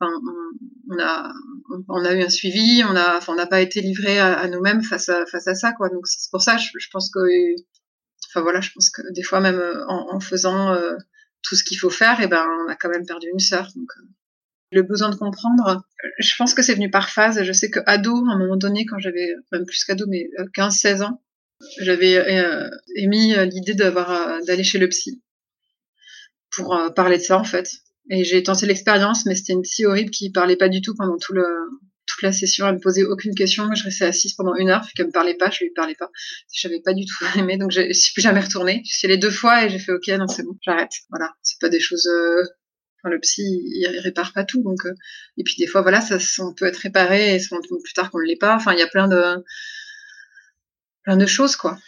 [0.01, 0.99] on,
[2.05, 5.55] a, eu un suivi, on a, on n'a pas été livré à, nous-mêmes face à,
[5.55, 5.89] ça, quoi.
[5.89, 7.21] Donc c'est pour ça, je, pense que,
[8.29, 10.77] enfin voilà, je pense que des fois même en, en faisant
[11.45, 13.69] tout ce qu'il faut faire, et eh ben on a quand même perdu une sœur.
[13.77, 14.03] Donc euh,
[14.73, 15.85] le besoin de comprendre,
[16.19, 17.43] je pense que c'est venu par phase.
[17.45, 20.87] Je sais que ado, à un moment donné, quand j'avais même plus qu'ado, mais 15-16
[21.03, 21.23] euh, ans,
[21.81, 25.23] j'avais euh, émis l'idée d'avoir d'aller chez le psy
[26.51, 27.71] pour parler de ça en fait.
[28.11, 31.17] Et j'ai tenté l'expérience, mais c'était une psy horrible qui parlait pas du tout pendant
[31.19, 31.45] tout le
[32.07, 33.73] toute la session, elle me posait aucune question.
[33.75, 36.11] Je restais assise pendant une heure, puis qu'elle me parlait pas, je lui parlais pas.
[36.53, 38.83] Je n'avais pas du tout aimé, donc je suis plus jamais retournée.
[38.85, 40.93] Je suis allée deux fois et j'ai fait OK, non c'est bon, j'arrête.
[41.11, 42.07] Voilà, c'est pas des choses.
[42.07, 42.43] Euh...
[43.07, 44.87] Le psy, il, répare pas tout, donc.
[44.87, 44.95] Euh...
[45.37, 48.19] Et puis des fois, voilà, ça, on peut être réparé et compte plus tard qu'on
[48.19, 48.57] ne l'est pas.
[48.57, 49.45] Enfin, il y a plein de
[51.05, 51.79] plein de choses quoi.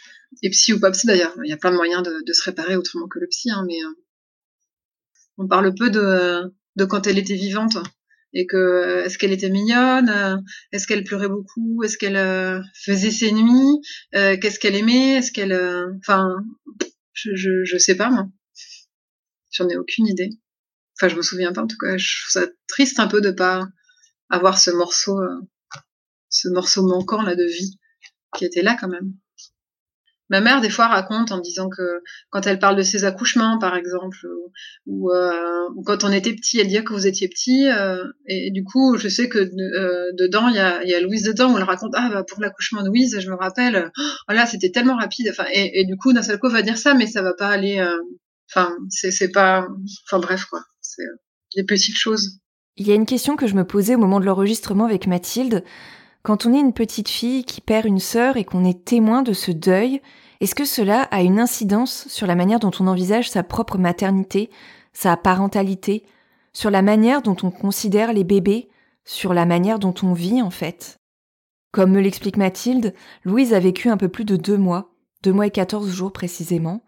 [0.43, 2.75] Et psy ou pas psy d'ailleurs, il y a plein de moyens de, se réparer
[2.75, 3.93] autrement que le psy, hein, mais euh...
[5.37, 7.77] on parle peu de de quand elle était vivante
[8.33, 10.37] et que est-ce qu'elle était mignonne, euh,
[10.71, 13.81] est-ce qu'elle pleurait beaucoup, est-ce qu'elle euh, faisait ses nuits,
[14.15, 15.53] euh, qu'est-ce qu'elle aimait, est-ce qu'elle,
[15.99, 16.35] enfin,
[17.13, 18.27] je, je, je sais pas moi,
[19.51, 20.29] j'en ai aucune idée.
[20.95, 21.97] Enfin, je me souviens pas en tout cas.
[21.97, 23.67] Je trouve ça triste un peu de pas
[24.29, 25.19] avoir ce morceau,
[26.29, 27.79] ce morceau manquant là de vie
[28.37, 29.13] qui était là quand même.
[30.29, 33.77] Ma mère, des fois, raconte en disant que quand elle parle de ses accouchements, par
[33.77, 34.17] exemple,
[34.85, 37.67] ou, euh, quand on était petit, elle dit que vous étiez petit.
[37.69, 41.23] Euh, et, du coup, je sais que euh, dedans, il y a, y a, Louise
[41.23, 43.89] dedans où elle raconte ah bah pour l'accouchement de Louise, je me rappelle,
[44.27, 45.29] voilà, oh c'était tellement rapide.
[45.31, 47.81] Enfin, et, du coup, d'un seul coup, va dire ça, mais ça va pas aller.
[48.51, 49.67] Enfin, c'est pas.
[50.07, 51.03] Enfin bref quoi, c'est
[51.55, 52.39] des petites choses.
[52.75, 55.63] Il y a une question que je me posais au moment de l'enregistrement avec Mathilde.
[56.27, 59.31] Quand on est une petite fille qui perd une sœur et qu'on est témoin de
[59.31, 60.01] ce deuil,
[60.41, 64.49] est-ce que cela a une incidence sur la manière dont on envisage sa propre maternité,
[64.91, 66.03] sa parentalité,
[66.51, 68.67] sur la manière dont on considère les bébés,
[69.05, 70.97] sur la manière dont on vit en fait?
[71.71, 74.91] Comme me l'explique Mathilde, Louise a vécu un peu plus de deux mois,
[75.23, 76.83] deux mois et quatorze jours précisément,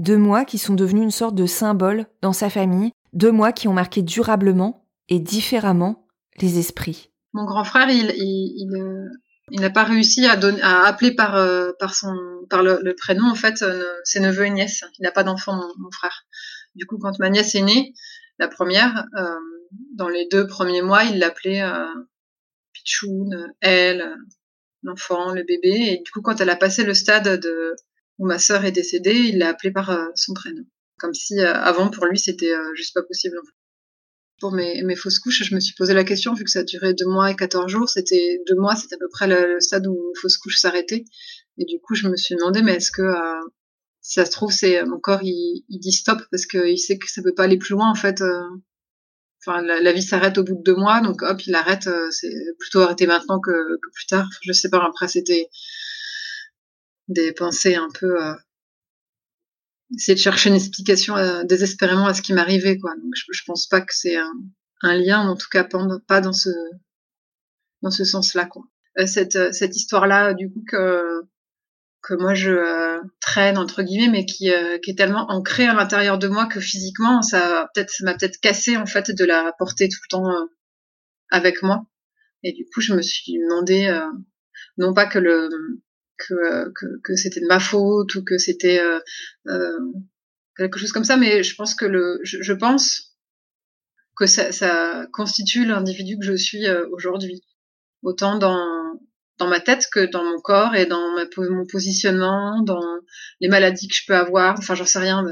[0.00, 3.68] deux mois qui sont devenus une sorte de symbole dans sa famille, deux mois qui
[3.68, 6.04] ont marqué durablement et différemment
[6.42, 7.11] les esprits.
[7.32, 9.08] Mon grand frère, il, il, euh,
[9.50, 12.14] il, n'a pas réussi à, donner, à appeler par, euh, par, son,
[12.50, 14.84] par le, prénom, en fait, euh, ses neveux et nièces.
[14.98, 16.26] Il n'a pas d'enfant, mon, frère.
[16.74, 17.94] Du coup, quand ma nièce est née,
[18.38, 19.06] la première,
[19.94, 21.62] dans les deux premiers mois, il l'appelait
[22.72, 24.16] Pichoun, elle,
[24.82, 25.92] l'enfant, le bébé.
[25.92, 27.76] Et du coup, quand elle a passé le stade de,
[28.18, 30.64] où ma sœur est décédée, il l'a appelée par son prénom.
[30.98, 33.36] Comme si avant, pour lui, c'était juste pas possible.
[34.42, 37.06] Pour mes, fausses couches, je me suis posé la question, vu que ça durait deux
[37.06, 40.20] mois et 14 jours, c'était deux mois, c'était à peu près le, stade où une
[40.20, 41.04] fausse couche s'arrêtait.
[41.58, 43.40] Et du coup, je me suis demandé, mais est-ce que euh,
[44.00, 47.22] si ça se trouve, c'est mon corps, il, dit stop parce qu'il sait que ça
[47.22, 48.20] peut pas aller plus loin, en fait.
[48.20, 48.42] Euh.
[49.46, 51.86] Enfin, la, vie s'arrête au bout de deux mois, donc hop, il arrête.
[51.86, 54.28] Euh, c'est plutôt arrêter maintenant que, que, plus tard.
[54.42, 54.84] Je sais pas.
[54.84, 55.50] Après, c'était
[57.06, 58.16] des pensées un peu
[59.96, 62.94] essayer de chercher une explication euh, désespérément à ce qui m'arrivait quoi.
[62.96, 64.32] Donc je, je pense pas que c'est un,
[64.94, 66.50] lien en tout cas pas dans ce
[67.82, 68.62] dans ce sens là quoi.
[68.98, 71.22] Euh, cette euh, cette histoire là du coup que
[72.02, 74.50] que moi je traîne entre guillemets mais qui
[74.82, 78.40] qui est tellement ancrée à l'intérieur de moi que physiquement ça peut-être ça m'a peut-être
[78.40, 80.48] cassé en fait de la porter tout le temps
[81.30, 81.86] avec moi.
[82.42, 83.96] Et du coup je me suis demandé
[84.78, 85.48] non pas que le
[86.28, 89.00] que, que, c'était de ma faute ou que c'était euh,
[89.48, 89.78] euh,
[90.56, 93.16] quelque chose comme ça, mais je pense que le, je, je pense
[94.16, 97.42] que ça, ça constitue l'individu que je suis euh, aujourd'hui.
[98.02, 98.82] autant dans
[99.38, 102.82] dans ma tête que dans mon corps et dans mon positionnement, dans
[103.40, 104.56] les maladies que je peux avoir.
[104.58, 105.24] Enfin, j'en sais rien.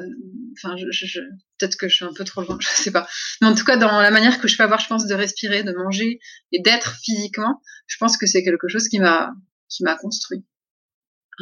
[0.56, 1.20] enfin, je,
[1.58, 3.06] peut-être que je suis un peu trop loin, je sais pas.
[3.40, 5.62] Mais en tout cas, dans la manière que je peux avoir, je pense, de respirer,
[5.62, 6.18] de manger
[6.50, 9.32] et d'être physiquement, je pense que c'est quelque chose qui m'a
[9.68, 10.44] qui m'a construit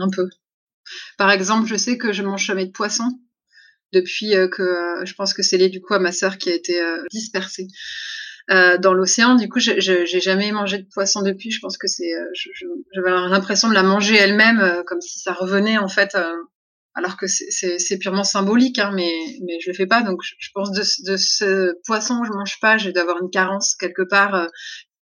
[0.01, 0.29] un peu.
[1.17, 3.19] Par exemple, je sais que je mange jamais de poisson
[3.93, 6.51] depuis euh, que euh, je pense que c'est lié du coup à ma sœur qui
[6.51, 7.69] a été euh, dispersée.
[8.51, 9.35] Dans l'océan.
[9.35, 11.51] Du coup, je j'ai jamais mangé de poisson depuis.
[11.51, 12.11] Je pense que c'est,
[12.95, 16.17] j'avais l'impression de la manger elle-même, comme si ça revenait en fait,
[16.95, 19.13] alors que c'est purement symbolique, hein, mais
[19.47, 20.01] mais je le fais pas.
[20.01, 22.79] Donc, je, pense de, de ce poisson, je mange pas.
[22.79, 24.49] J'ai d'avoir une carence quelque part.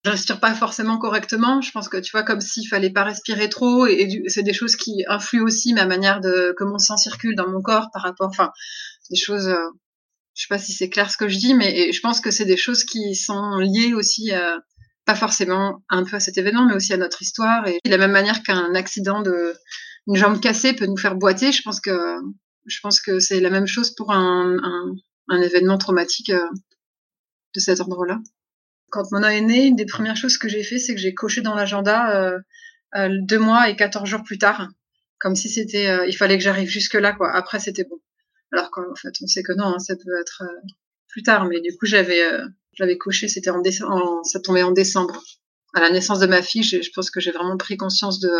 [0.06, 1.60] Je respire pas forcément correctement.
[1.60, 4.76] Je pense que tu vois, comme s'il fallait pas respirer trop, et, c'est des choses
[4.76, 8.28] qui influent aussi ma manière de comment mon sang circule dans mon corps par rapport,
[8.28, 8.52] enfin,
[9.10, 9.54] des choses
[10.36, 12.44] je sais pas si c'est clair ce que je dis, mais je pense que c'est
[12.44, 14.58] des choses qui sont liées aussi, euh,
[15.06, 17.66] pas forcément un peu à cet événement, mais aussi à notre histoire.
[17.66, 19.54] Et de la même manière qu'un accident de
[20.06, 21.96] une jambe cassée peut nous faire boiter, je pense que
[22.66, 24.94] je pense que c'est la même chose pour un, un,
[25.28, 26.48] un événement traumatique euh,
[27.54, 28.18] de cet ordre-là.
[28.90, 31.40] Quand Mona est né, une des premières choses que j'ai fait, c'est que j'ai coché
[31.40, 32.38] dans l'agenda euh,
[32.96, 34.68] euh, deux mois et 14 jours plus tard,
[35.18, 37.32] comme si c'était, euh, il fallait que j'arrive jusque là, quoi.
[37.34, 37.98] Après, c'était bon.
[38.52, 40.44] Alors qu'en fait, on sait que non, hein, ça peut être
[41.08, 41.46] plus tard.
[41.46, 42.22] Mais du coup, j'avais,
[42.74, 45.22] j'avais coché, c'était en décembre, ça tombait en décembre.
[45.74, 48.30] À la naissance de ma fille, je pense que j'ai vraiment pris conscience de,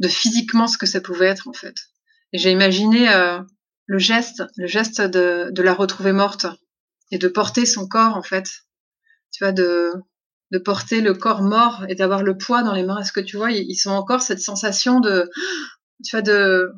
[0.00, 1.74] de physiquement ce que ça pouvait être en fait.
[2.32, 3.40] Et j'ai imaginé euh,
[3.86, 6.46] le geste, le geste de, de la retrouver morte
[7.10, 8.48] et de porter son corps en fait.
[9.32, 9.92] Tu vois, de,
[10.50, 12.98] de porter le corps mort et d'avoir le poids dans les mains.
[13.00, 15.30] Est-ce que tu vois, ils, sont encore cette sensation de,
[16.04, 16.72] tu vois, de,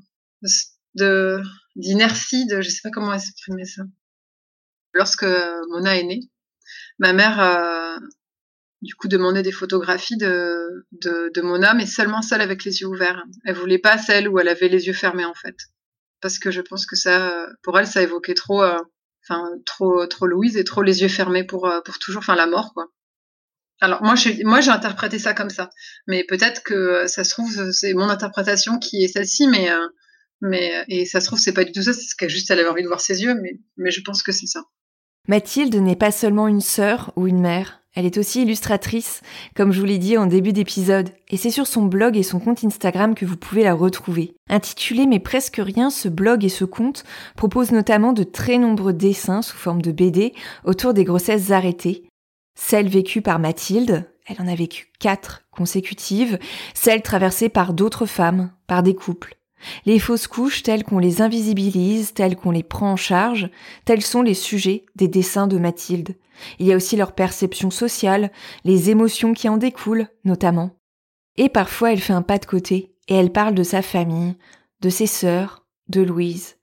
[0.95, 1.43] de
[1.77, 3.83] d'inertie, de je sais pas comment exprimer ça.
[4.93, 5.27] Lorsque
[5.69, 6.21] Mona est née,
[6.99, 7.99] ma mère a
[8.83, 12.87] du coup demandé des photographies de, de, de Mona, mais seulement celle avec les yeux
[12.87, 13.23] ouverts.
[13.45, 15.57] Elle voulait pas celle où elle avait les yeux fermés en fait,
[16.21, 18.79] parce que je pense que ça, pour elle, ça évoquait trop, euh,
[19.23, 22.47] enfin trop trop Louise et trop les yeux fermés pour euh, pour toujours, enfin la
[22.47, 22.87] mort quoi.
[23.83, 25.71] Alors moi, moi j'ai interprété ça comme ça,
[26.07, 29.87] mais peut-être que ça se trouve c'est mon interprétation qui est celle-ci, mais euh,
[30.41, 32.69] mais, et ça se trouve, c'est pas du tout ça, c'est qu'elle juste elle avait
[32.69, 34.63] envie de voir ses yeux, mais, mais je pense que c'est ça.
[35.29, 39.21] Mathilde n'est pas seulement une sœur ou une mère, elle est aussi illustratrice,
[39.57, 42.39] comme je vous l'ai dit en début d'épisode, et c'est sur son blog et son
[42.39, 44.35] compte Instagram que vous pouvez la retrouver.
[44.49, 47.05] Intitulé Mais presque rien, ce blog et ce compte
[47.37, 52.05] proposent notamment de très nombreux dessins sous forme de BD autour des grossesses arrêtées.
[52.57, 56.39] Celles vécues par Mathilde, elle en a vécu quatre consécutives,
[56.75, 59.40] celles traversées par d'autres femmes, par des couples.
[59.85, 63.51] Les fausses couches telles qu'on les invisibilise, telles qu'on les prend en charge,
[63.85, 66.17] tels sont les sujets des dessins de Mathilde.
[66.59, 68.31] Il y a aussi leur perception sociale,
[68.65, 70.77] les émotions qui en découlent, notamment.
[71.37, 74.37] Et parfois elle fait un pas de côté, et elle parle de sa famille,
[74.81, 76.57] de ses sœurs, de Louise.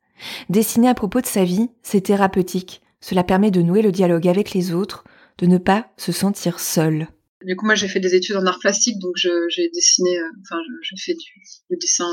[0.49, 2.81] Dessiner à propos de sa vie, c'est thérapeutique.
[2.99, 5.03] Cela permet de nouer le dialogue avec les autres,
[5.38, 7.07] de ne pas se sentir seul.
[7.45, 10.60] Du coup, moi, j'ai fait des études en art plastique, donc j'ai dessiné, euh, enfin,
[10.81, 12.10] j'ai fait du dessin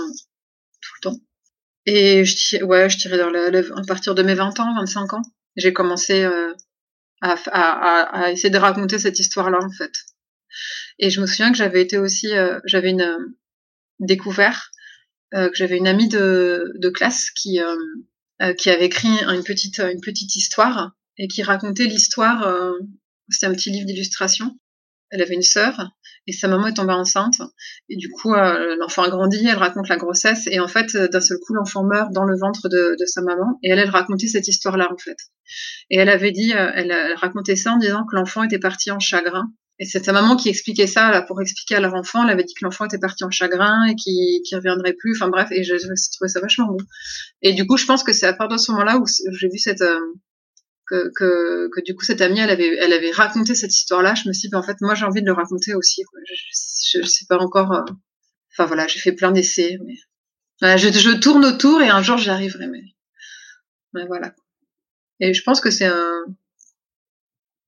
[1.86, 5.22] Et je, ouais, je tirais dans la, à partir de mes 20 ans, 25 ans,
[5.56, 6.52] j'ai commencé euh,
[7.20, 9.92] à, essayer de raconter cette histoire-là, en fait.
[10.98, 13.18] Et je me souviens que j'avais été aussi, euh, j'avais une euh,
[14.00, 14.70] découvert
[15.34, 17.58] euh, que j'avais une amie de, de classe qui
[18.58, 22.74] qui avait écrit une petite une petite histoire et qui racontait l'histoire.
[23.30, 24.58] C'était un petit livre d'illustration.
[25.14, 25.92] Elle avait une sœur
[26.26, 27.40] et sa maman est tombée enceinte.
[27.88, 31.20] Et du coup euh, l'enfant a grandi, elle raconte la grossesse et en fait d'un
[31.20, 34.48] seul coup l'enfant meurt dans le ventre de, sa maman et elle elle racontait cette
[34.48, 35.16] histoire là en fait.
[35.90, 38.98] Et elle avait dit euh, elle, racontait ça en disant que l'enfant était parti en
[38.98, 39.52] chagrin.
[39.78, 42.24] Et c'est sa maman qui expliquait ça pour expliquer à leur enfant.
[42.24, 45.16] Elle avait dit que l'enfant était parti en chagrin et qu'il qu reviendrait plus.
[45.16, 46.78] Enfin bref et je, je trouvais ça vachement beau.
[47.42, 49.48] Et du coup je pense que c'est à partir de ce moment là où j'ai
[49.48, 49.98] vu cette euh,
[50.86, 54.14] que, que, que, du coup cette amie elle avait elle avait raconté cette histoire là
[54.14, 56.20] je me suis dit ben, en fait moi j'ai envie de le raconter aussi quoi.
[56.26, 57.82] Je, je, sais pas encore euh...
[58.52, 59.94] enfin voilà j'ai fait plein d'essais mais
[60.60, 62.82] voilà, je, je, tourne autour et un jour j'y arriverai mais...
[63.92, 64.34] mais voilà.
[65.20, 66.24] Et je pense que c'est un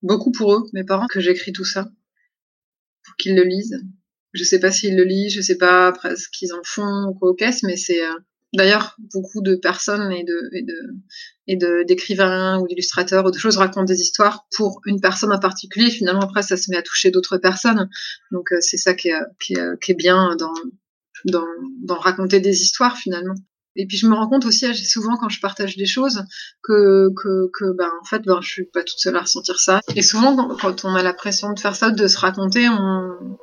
[0.03, 1.89] beaucoup pour eux mes parents que j'écris tout ça
[3.05, 3.81] pour qu'ils le lisent.
[4.33, 7.15] Je sais pas s'ils le lisent je sais pas après ce qu'ils en font ou
[7.15, 8.19] quoi au caisse mais c'est euh
[8.55, 10.75] D'ailleurs, beaucoup de personnes et de et de
[11.49, 15.91] et d'écrivains ou d'illustrateurs ou de choses racontent des histoires pour une personne en particulier.
[15.91, 17.89] Finalement, après, ça se met à toucher d'autres personnes.
[18.31, 20.55] Donc, euh, c'est ça qui est, qui, est, qui est bien dans,
[21.25, 21.47] dans
[21.83, 23.35] dans raconter des histoires finalement.
[23.77, 26.25] Et puis je me rends compte aussi souvent quand je partage des choses
[26.63, 29.81] que que, que ben en fait ben je suis pas toute seule à ressentir ça.
[29.95, 33.37] Et souvent quand, on a la pression de faire ça, de se raconter, on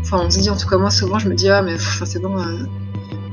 [0.00, 2.20] enfin on se dit en tout cas moi souvent je me dis ah mais c'est
[2.20, 2.38] bon.
[2.38, 2.87] Euh,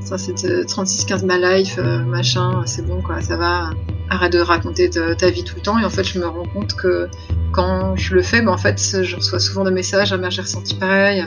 [0.06, 3.70] ça c'est 36-15 ma life, euh, machin, c'est bon quoi, ça va,
[4.08, 5.80] arrête de raconter ta, vie tout le temps.
[5.80, 7.08] Et en fait, je me rends compte que
[7.52, 10.76] quand je le fais, ben, en fait, je reçois souvent des messages, ah, j'ai ressenti
[10.76, 11.26] pareil,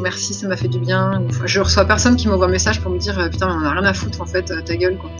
[0.00, 1.22] merci, ça m'a fait du bien.
[1.44, 3.84] je reçois personne qui m'envoie un message pour me dire euh, putain, on a rien
[3.84, 5.10] à foutre en fait, ta gueule quoi.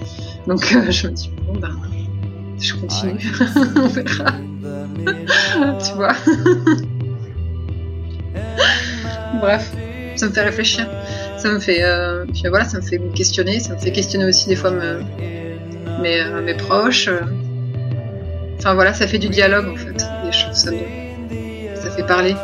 [0.46, 1.76] Donc euh, je me dis bon ben,
[2.58, 3.18] je continue,
[3.76, 4.32] on verra.
[5.84, 6.14] tu vois.
[9.40, 9.72] Bref,
[10.16, 10.86] ça me fait réfléchir.
[11.42, 13.58] Ça me fait, euh, voilà, ça me fait questionner.
[13.58, 17.10] Ça me fait questionner aussi des fois mes, mes proches.
[18.58, 19.98] Enfin voilà, ça fait du dialogue en fait.
[20.52, 20.70] Ça,
[21.74, 22.36] ça fait parler.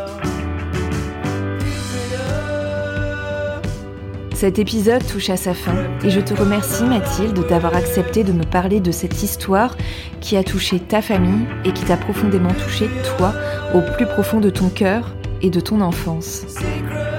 [4.34, 8.42] Cet épisode touche à sa fin et je te remercie Mathilde d'avoir accepté de me
[8.42, 9.76] parler de cette histoire
[10.20, 13.32] qui a touché ta famille et qui t'a profondément touché toi
[13.74, 16.42] au plus profond de ton cœur et de ton enfance.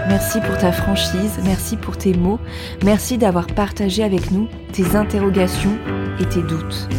[0.10, 2.40] Merci pour ta franchise, merci pour tes mots,
[2.84, 5.78] merci d'avoir partagé avec nous tes interrogations
[6.20, 6.90] et tes doutes.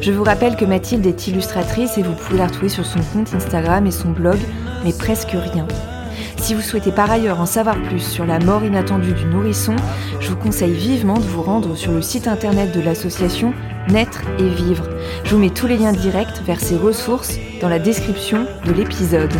[0.00, 3.34] Je vous rappelle que Mathilde est illustratrice et vous pouvez la retrouver sur son compte
[3.34, 4.38] Instagram et son blog,
[4.84, 5.66] mais presque rien.
[6.38, 9.74] Si vous souhaitez par ailleurs en savoir plus sur la mort inattendue du nourrisson,
[10.20, 13.52] je vous conseille vivement de vous rendre sur le site internet de l'association
[13.88, 14.88] Naître et Vivre.
[15.24, 19.34] Je vous mets tous les liens directs vers ces ressources dans la description de l'épisode.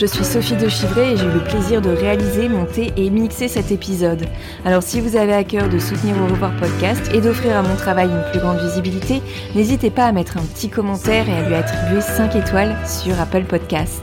[0.00, 3.48] Je suis Sophie de Chivray et j'ai eu le plaisir de réaliser, monter et mixer
[3.48, 4.24] cet épisode.
[4.64, 7.76] Alors si vous avez à cœur de soutenir Au revoir podcast et d'offrir à mon
[7.76, 9.20] travail une plus grande visibilité,
[9.54, 13.44] n'hésitez pas à mettre un petit commentaire et à lui attribuer 5 étoiles sur Apple
[13.44, 14.02] Podcast.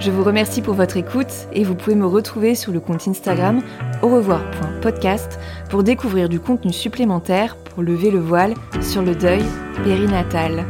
[0.00, 3.62] Je vous remercie pour votre écoute et vous pouvez me retrouver sur le compte Instagram
[4.02, 8.52] au revoir.podcast pour découvrir du contenu supplémentaire pour lever le voile
[8.82, 9.42] sur le deuil
[9.82, 10.66] périnatal.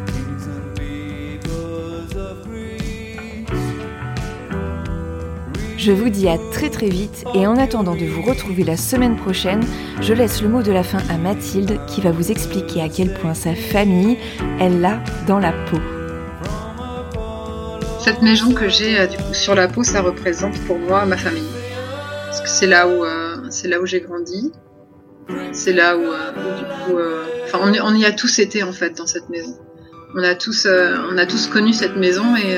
[5.85, 9.16] Je vous dis à très très vite et en attendant de vous retrouver la semaine
[9.16, 9.64] prochaine,
[10.01, 13.12] je laisse le mot de la fin à Mathilde qui va vous expliquer à quel
[13.12, 14.16] point sa famille,
[14.61, 15.78] elle l'a dans la peau.
[17.99, 21.51] Cette maison que j'ai euh, sur la peau, ça représente pour moi ma famille.
[22.26, 24.53] Parce que c'est là où, euh, où j'ai grandi.
[25.51, 27.01] C'est là où, euh, du coup,
[27.61, 29.59] on, y a tous été en fait dans cette maison.
[30.14, 30.64] On a tous,
[31.11, 32.57] on a tous connu cette maison et,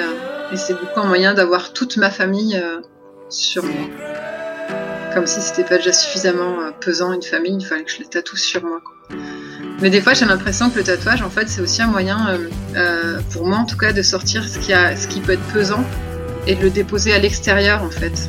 [0.53, 2.63] et c'est beaucoup un moyen d'avoir toute ma famille
[3.29, 3.89] sur moi.
[5.15, 8.07] Comme si c'était pas déjà suffisamment euh, pesant une famille, il fallait que je les
[8.07, 8.81] tatoue sur moi.
[9.81, 12.49] Mais des fois, j'ai l'impression que le tatouage, en fait, c'est aussi un moyen, euh,
[12.77, 15.53] euh, pour moi en tout cas, de sortir ce qui, a, ce qui peut être
[15.53, 15.85] pesant
[16.47, 18.29] et de le déposer à l'extérieur, en fait.